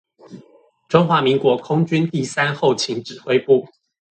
[0.87, 3.69] 中華民國空軍第三後勤指揮部